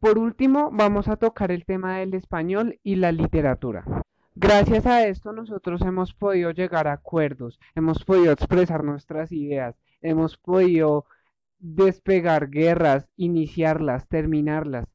Por 0.00 0.18
último, 0.18 0.70
vamos 0.72 1.08
a 1.08 1.16
tocar 1.16 1.50
el 1.50 1.64
tema 1.64 1.98
del 1.98 2.14
español 2.14 2.78
y 2.82 2.96
la 2.96 3.12
literatura. 3.12 3.84
Gracias 4.36 4.84
a 4.86 5.06
esto 5.06 5.32
nosotros 5.32 5.80
hemos 5.82 6.12
podido 6.12 6.50
llegar 6.50 6.88
a 6.88 6.92
acuerdos, 6.94 7.60
hemos 7.74 8.04
podido 8.04 8.32
expresar 8.32 8.82
nuestras 8.82 9.30
ideas, 9.30 9.76
hemos 10.02 10.36
podido 10.36 11.06
despegar 11.60 12.50
guerras, 12.50 13.08
iniciarlas, 13.16 14.08
terminarlas. 14.08 14.88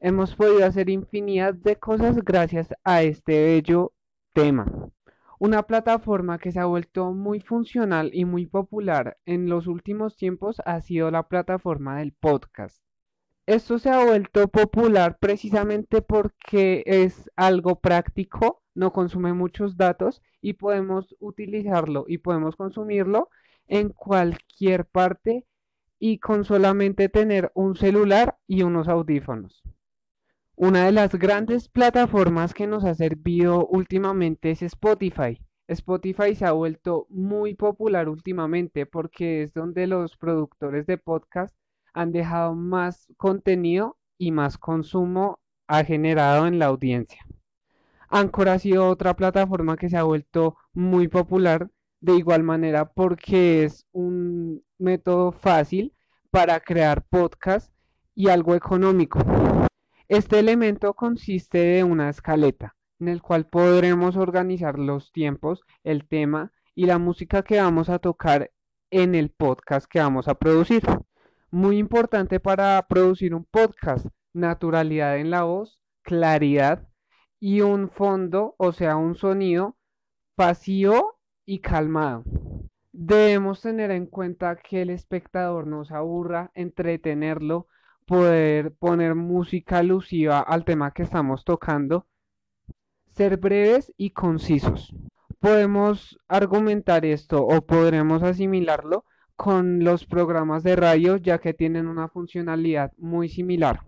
Hemos 0.00 0.36
podido 0.36 0.64
hacer 0.64 0.90
infinidad 0.90 1.54
de 1.54 1.76
cosas 1.76 2.24
gracias 2.24 2.72
a 2.84 3.02
este 3.02 3.44
bello 3.44 3.92
tema. 4.32 4.66
Una 5.40 5.64
plataforma 5.64 6.38
que 6.38 6.52
se 6.52 6.60
ha 6.60 6.64
vuelto 6.64 7.12
muy 7.12 7.40
funcional 7.40 8.10
y 8.12 8.24
muy 8.24 8.46
popular 8.46 9.18
en 9.26 9.48
los 9.48 9.66
últimos 9.66 10.16
tiempos 10.16 10.62
ha 10.64 10.80
sido 10.80 11.10
la 11.10 11.24
plataforma 11.24 11.98
del 11.98 12.12
podcast. 12.12 12.80
Esto 13.48 13.78
se 13.78 13.88
ha 13.88 14.04
vuelto 14.04 14.48
popular 14.48 15.16
precisamente 15.18 16.02
porque 16.02 16.82
es 16.84 17.30
algo 17.34 17.80
práctico, 17.80 18.62
no 18.74 18.92
consume 18.92 19.32
muchos 19.32 19.78
datos 19.78 20.20
y 20.42 20.52
podemos 20.52 21.16
utilizarlo 21.18 22.04
y 22.06 22.18
podemos 22.18 22.56
consumirlo 22.56 23.30
en 23.66 23.88
cualquier 23.88 24.84
parte 24.84 25.46
y 25.98 26.18
con 26.18 26.44
solamente 26.44 27.08
tener 27.08 27.50
un 27.54 27.74
celular 27.74 28.36
y 28.46 28.64
unos 28.64 28.86
audífonos. 28.86 29.62
Una 30.54 30.84
de 30.84 30.92
las 30.92 31.14
grandes 31.14 31.70
plataformas 31.70 32.52
que 32.52 32.66
nos 32.66 32.84
ha 32.84 32.94
servido 32.94 33.66
últimamente 33.66 34.50
es 34.50 34.60
Spotify. 34.60 35.40
Spotify 35.68 36.34
se 36.34 36.44
ha 36.44 36.52
vuelto 36.52 37.06
muy 37.08 37.54
popular 37.54 38.10
últimamente 38.10 38.84
porque 38.84 39.44
es 39.44 39.54
donde 39.54 39.86
los 39.86 40.18
productores 40.18 40.84
de 40.84 40.98
podcast 40.98 41.56
han 41.92 42.12
dejado 42.12 42.54
más 42.54 43.08
contenido 43.16 43.98
y 44.18 44.32
más 44.32 44.58
consumo 44.58 45.40
ha 45.66 45.84
generado 45.84 46.46
en 46.46 46.58
la 46.58 46.66
audiencia. 46.66 47.24
Anchor 48.08 48.48
ha 48.48 48.58
sido 48.58 48.88
otra 48.88 49.14
plataforma 49.14 49.76
que 49.76 49.90
se 49.90 49.96
ha 49.96 50.02
vuelto 50.02 50.56
muy 50.72 51.08
popular 51.08 51.70
de 52.00 52.16
igual 52.16 52.42
manera 52.42 52.90
porque 52.90 53.64
es 53.64 53.86
un 53.92 54.62
método 54.78 55.32
fácil 55.32 55.94
para 56.30 56.60
crear 56.60 57.04
podcast 57.04 57.72
y 58.14 58.28
algo 58.28 58.54
económico. 58.54 59.20
Este 60.08 60.38
elemento 60.38 60.94
consiste 60.94 61.58
de 61.58 61.84
una 61.84 62.08
escaleta, 62.08 62.76
en 62.98 63.08
el 63.08 63.20
cual 63.20 63.46
podremos 63.46 64.16
organizar 64.16 64.78
los 64.78 65.12
tiempos, 65.12 65.60
el 65.84 66.08
tema 66.08 66.52
y 66.74 66.86
la 66.86 66.98
música 66.98 67.42
que 67.42 67.60
vamos 67.60 67.90
a 67.90 67.98
tocar 67.98 68.50
en 68.90 69.14
el 69.14 69.30
podcast 69.30 69.86
que 69.86 70.00
vamos 70.00 70.28
a 70.28 70.34
producir. 70.34 70.82
Muy 71.50 71.78
importante 71.78 72.40
para 72.40 72.84
producir 72.88 73.34
un 73.34 73.44
podcast, 73.44 74.06
naturalidad 74.34 75.16
en 75.16 75.30
la 75.30 75.44
voz, 75.44 75.80
claridad 76.02 76.86
y 77.40 77.62
un 77.62 77.88
fondo, 77.88 78.54
o 78.58 78.72
sea, 78.72 78.96
un 78.96 79.14
sonido 79.14 79.78
vacío 80.36 81.18
y 81.46 81.60
calmado. 81.60 82.24
Debemos 82.92 83.62
tener 83.62 83.90
en 83.92 84.04
cuenta 84.04 84.56
que 84.56 84.82
el 84.82 84.90
espectador 84.90 85.66
nos 85.66 85.90
aburra, 85.90 86.50
entretenerlo, 86.54 87.66
poder 88.04 88.74
poner 88.74 89.14
música 89.14 89.78
alusiva 89.78 90.40
al 90.40 90.66
tema 90.66 90.92
que 90.92 91.02
estamos 91.02 91.46
tocando, 91.46 92.06
ser 93.06 93.38
breves 93.38 93.90
y 93.96 94.10
concisos. 94.10 94.94
Podemos 95.40 96.18
argumentar 96.28 97.06
esto 97.06 97.42
o 97.42 97.62
podremos 97.62 98.22
asimilarlo 98.22 99.06
con 99.38 99.84
los 99.84 100.04
programas 100.04 100.64
de 100.64 100.74
radio 100.74 101.16
ya 101.16 101.38
que 101.38 101.54
tienen 101.54 101.86
una 101.86 102.08
funcionalidad 102.08 102.90
muy 102.98 103.28
similar. 103.28 103.87